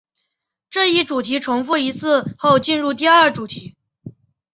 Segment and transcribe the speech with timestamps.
[0.71, 3.75] 这一主题重复一次后进入第二主题。